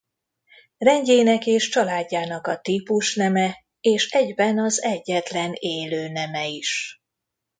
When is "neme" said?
6.11-6.45